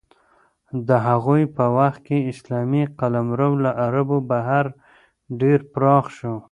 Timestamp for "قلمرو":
2.99-3.49